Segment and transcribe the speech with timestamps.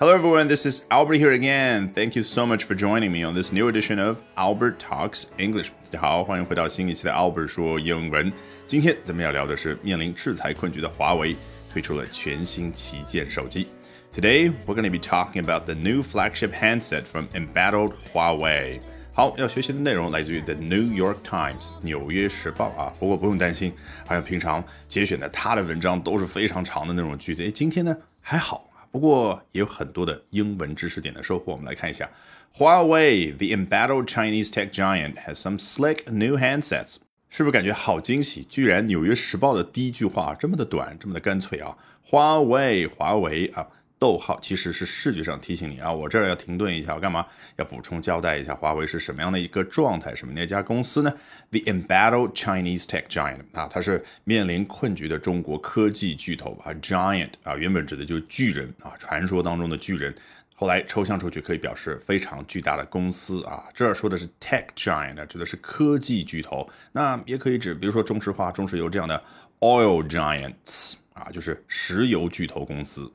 [0.00, 0.46] Hello, everyone.
[0.46, 1.92] This is Albert here again.
[1.94, 5.70] Thank you so much for joining me on this new edition of Albert Talks English.
[5.90, 8.30] 大家好，欢迎回到新一期的 Albert 说英文。
[8.68, 11.34] 今天咱们要聊的是面临制裁困局的华为
[11.72, 13.68] 推出了全新旗舰手机。
[14.14, 18.80] Today we're going to be talking about the new flagship handset from embattled Huawei.
[19.12, 22.92] 好，要学习的内容来自于 The New York Times 纽约时报啊。
[22.98, 23.72] 不过不用担心，
[24.06, 27.42] 好像平常节选的他的文章都是非常长的那种句子。
[27.42, 28.68] 诶，今天呢还好。
[28.91, 31.53] 不过也有很多的英文知识点的收获。
[31.53, 32.09] 我们来看一下
[32.57, 36.97] ，Huawei, the embattled Chinese tech giant, has some slick new handsets。
[37.29, 38.43] 是不是感觉好惊喜？
[38.43, 41.77] 居然《纽约时报》的第一句话这么的短，这么的干脆啊！
[42.03, 43.65] 华为，华为啊！
[44.01, 47.23] 逗号其实是视觉上提醒你啊，我这儿要停顿一下，我干嘛？
[47.57, 50.15] 要补充交代一下，华为是什么样的一个状态？
[50.15, 51.13] 什么那家公司呢
[51.51, 60.11] ？The embattled Chinese tech giant 啊，它是面临困局的中国科技巨头啊，giant 啊，原本指的就是巨人啊，传说当中的巨人，
[60.55, 63.65] 后来抽象出去可以表示非常巨大的公司啊。
[63.71, 69.23] 这儿说的是 tech giant，指的是科技巨头，那也可以指，比如说中石化、中石油这样的
[69.59, 73.07] oil giants 啊，就是石油巨头公司。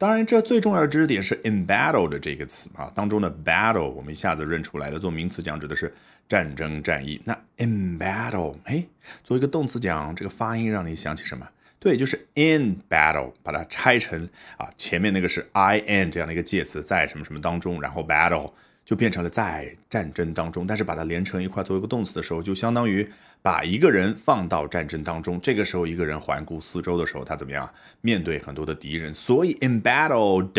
[0.00, 5.92] 当然，这最重要的知识点是 embattle 的这个词啊，当中的 battle 我们一下子认出来的，做名词讲指的是
[6.26, 7.20] 战争、战役。
[7.22, 8.82] 那 embattle，哎，
[9.22, 11.46] 做一个动词讲，这个发音让你想起什么？
[11.78, 18.50] 对，就是 in battle，把它拆成啊，前面那个是 i n 这样的一个介词，在什么什么当中，然后 battle
[18.90, 20.66] 就变成了在战争当中。
[20.66, 23.08] 但是把它连成一块，作为一个动词的时候，就相当于。
[23.42, 27.66] 把一个人放到战争当中，这个时候一个人环顾四周的时候，他怎么样
[28.02, 29.14] 面对很多的敌人？
[29.14, 30.50] 所以 embattled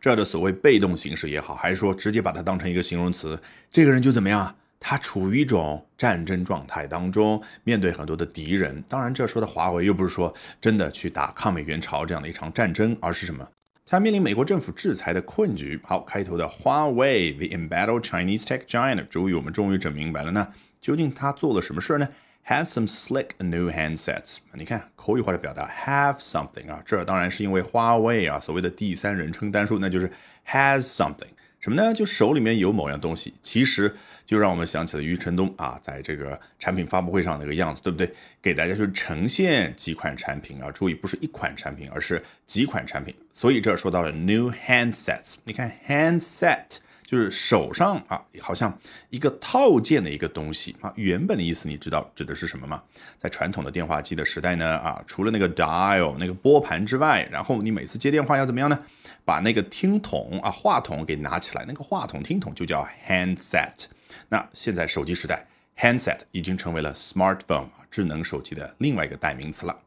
[0.00, 3.40] 这儿的所谓被动形式也好，还是说直接把它当成一个形容词，
[3.70, 4.52] 这个人就怎么样？
[4.80, 8.82] 他处于一种战争状态当中，面对很多的敌人。
[8.88, 13.48] 当然，这说的华为又不是说真的去打抗美援朝这样的一场战争，而是什么？
[13.94, 15.78] 他面临美国政府制裁的困局。
[15.84, 22.08] 好，开头的华为 the embattled Chinese tech giant，主语，我们终于整明白了，那究竟他做了什么事呢
[22.44, 24.38] ？Has some slick new handsets。
[24.54, 30.10] 你看口语化的表达，have something 啊，这当然是因为华为啊，所谓的第三人称单数，那就是
[30.44, 31.30] has something
[31.64, 31.94] 什么呢？
[31.94, 33.32] 就手里面有某样东西。
[33.40, 38.12] 其实就让我们想起了余承东啊，在这个产品发布会上那个样子，对不对？
[38.42, 43.14] 给大家去呈现几款产品啊，注意不是一款产品，而是几款产品。
[43.32, 45.36] 所以这说到了 new handsets。
[45.44, 46.66] 你看 handset。
[47.06, 48.76] 就是手上啊，好像
[49.10, 50.90] 一个套件的一个东西啊。
[50.96, 52.82] 原本的意思你知道指的是什么吗？
[53.18, 58.80] 在传统的电话机的时代呢，啊，除了那个 dial 那个拨盘之外，然后你每次接电话要怎么样呢？
[59.24, 63.86] 把那个听筒啊话筒给拿起来，那个话筒听筒就叫 handset。
[64.28, 65.46] 那现在手机时代
[65.78, 69.78] ，handset 已经成为了 smartphone 智能手机的另外一个代名词了。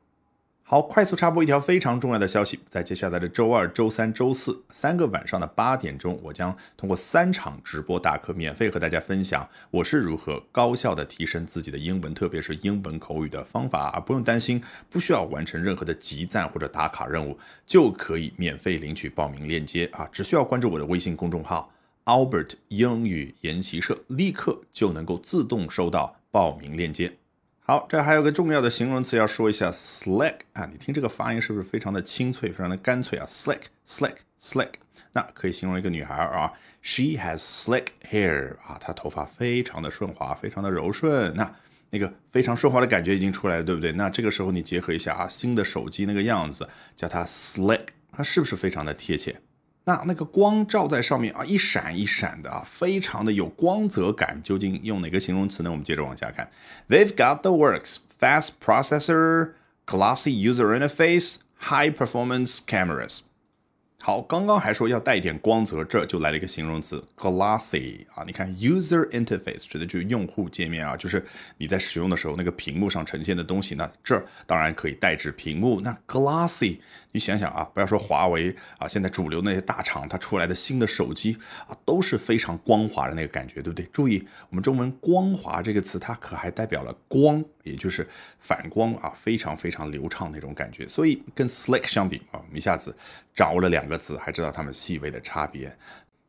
[0.69, 13.99] 好，快速插播一条非常重要的消息，在接下来的周二、周三、周四三个晚上的八点钟，我将通过三场直播大课，免费和大家分享我是如何高效的提升自己的英文，特别是英文口语的方法啊！
[14.01, 20.05] 不用担心，不需要完成任何的集赞或者打卡任务，就可以免费领取报名链接啊！
[20.11, 21.71] 只需要关注我的微信公众号
[22.03, 27.17] Albert 英语研习社，立刻就能够自动收到报名链接。
[27.69, 34.69] 好，这还有个重要的形容词要说一下，slick 啊，你听这个发音是不是非常的清脆，非常的干脆啊？slick，slick，slick，
[35.11, 41.53] 那可以形容一个女孩啊，she has slick hair 啊，她头发非常的顺滑，非常的柔顺，那
[41.89, 43.91] 那个非常顺滑的感觉已经出来了，对不对？
[43.91, 49.35] 那这个时候你结合一下啊，新的手机那个样子，叫它 slick，它是不是非常的贴切？
[49.87, 54.37] 那那个光照在上面啊，一闪一闪的啊，非常的有光泽感。
[54.43, 55.71] 究竟用哪个形容词呢？
[55.71, 56.51] 我们接着往下看。
[56.89, 59.51] They've got the works: fast processor,
[59.85, 63.19] glossy user interface, high performance cameras.
[64.07, 68.23] 好，刚刚还说要带一点光泽，这就来了一个形容词 glossy 啊。
[68.25, 71.25] 你看 user interface 指的就是用户界面啊，就是
[71.57, 73.75] 你在使用的时候那个屏幕上呈现的东西。
[73.75, 75.81] 呢这当然可以代指屏幕。
[75.81, 76.77] 那 glossy，
[77.11, 81.37] 你想想啊，不要说华为啊，现在主流那些大厂它出来的新的手机
[81.67, 83.85] 啊，都是非常光滑的那个感觉，对不对？
[83.91, 88.07] 注意，我们中文“光滑”这个词，它可还代表了光，也就是
[88.39, 90.87] 反光啊，非常非常流畅那种感觉。
[90.87, 92.95] 所以跟 slick 相比啊，一下子
[93.35, 93.97] 掌握了两个。
[93.97, 95.75] 词还知道它们细微的差别。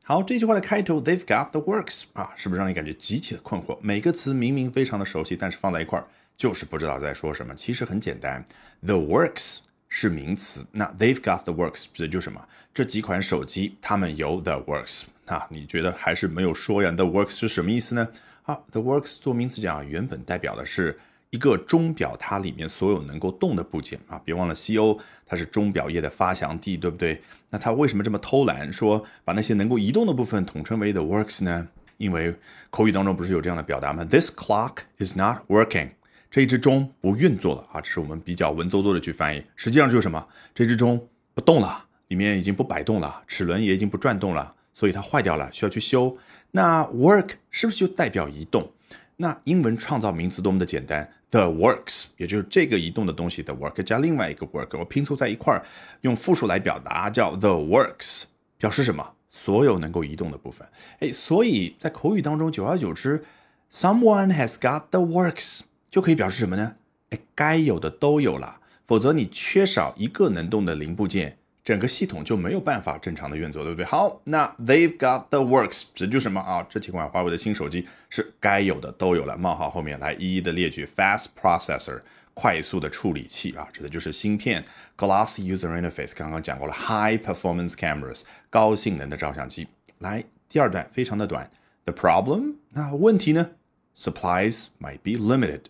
[0.03, 3.79] 好，这句话的开头，They've got the works 啊，是不是让你感觉极其的困惑？
[3.83, 7.55] 每个词明明非常的熟悉，但是放在一块儿就是不知道在说什么。
[7.55, 8.43] 其实很简单
[8.81, 9.59] ，the works
[9.91, 12.43] 是名词，那 They've got the works 指的就是什么？
[12.73, 15.47] 这几款手机它们有 the works 啊？
[15.51, 18.09] 你觉得还是没有说呀？The works 是什么意思呢？
[18.43, 20.99] 好，the works 做名词讲，原本代表的是
[21.31, 27.21] 一个钟表它里面所有能够动的部件啊，别忘了西欧它是钟表业的发祥地，对不对？
[27.51, 31.69] 那它为什么这么偷懒，说把那些能够移动的部分统称为 the works 呢？
[31.99, 32.35] 因为
[32.71, 35.91] 口语当中不是有这样的表达吗？This clock is not working。
[36.31, 40.27] 这一只钟不运作了啊，这是我们比较文绉绉的去翻译，实际上就是什么？
[40.55, 46.17] 这只钟不动了，里面已经不摆动了，齿轮也已经不转动了，所以它坏掉了，需要去修。
[46.53, 48.71] 那 work 是不是就代表移动？
[49.21, 55.67] 那英文创造名词多么的简单，the works，也就是这个移动的东西的 work 加另外一个 work，我拼凑在一块儿，
[56.03, 58.23] 用复数来表达，叫 the works，
[58.59, 59.05] 表示什么？
[59.29, 60.67] 所有能够移动的部分。
[61.01, 63.25] 哎，所以在口语当中，久而久之
[63.69, 66.77] ，someone has got the works 就可以表示什么呢？
[67.11, 71.39] 哎，该有的都有了，否则你缺少一个能动的零部件。
[71.69, 73.85] 整个系统就没有办法正常的运作，对不对？
[73.85, 76.67] 好，那 they've got the works 指的就什么啊？
[76.67, 79.37] 这几款华为的新手机是该有的都有了。
[79.37, 82.01] 冒号后面来一一的列举：fast processor
[82.33, 84.65] 快速的处理器啊，指的就是芯片
[84.97, 89.69] ；glass user interface 刚刚讲过了；high performance cameras 高性能的照相机。
[89.99, 91.51] 来，第二段非常的短
[91.85, 93.51] ，the problem 那问题呢
[93.95, 95.65] ？supplies might be limited。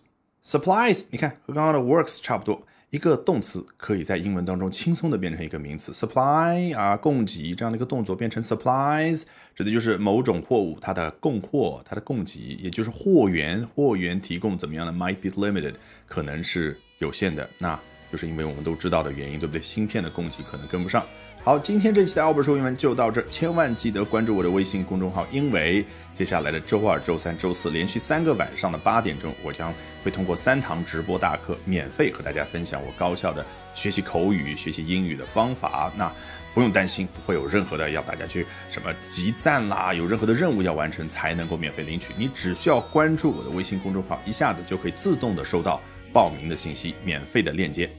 [0.45, 2.65] supplies 你看和刚刚的 works 差不多。
[2.89, 15.75] 一个动词可以在英文当中轻松的变成一个名词，supply 啊，供给这样的一个动作变成 supplies，指的就是某种货物它的供货、它的供给，也就是货源，货源提供怎么样呢？might be limited，
[16.07, 17.79] 可能是有限的，那
[18.11, 19.61] 就是因为我们都知道的原因，对不对？
[19.61, 21.05] 芯片的供给可能跟不上。
[21.41, 29.73] 好，今天这期的奥本说英文就到这，千万记得关注我的微信公众号，因为接下来的周二、周三、周四连续三个晚上的八点钟，我将
[30.03, 35.91] 会通过三堂直播大课，免费和大家分享我高效的学习口语、学习英语的方法。
[35.95, 36.11] 那
[36.53, 42.11] 不用担心，不会有任何的要大家去什么集赞啦，有任何的任务要完成才能够免费领取。
[42.17, 45.79] 你只需要关注我的微信公众号，一下子就可以自动的收到
[46.12, 47.90] 报名的信息，免费的链接。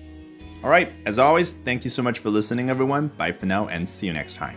[0.63, 3.09] All right, as always, thank you so much for listening, everyone.
[3.17, 4.55] Bye for now and see you next time.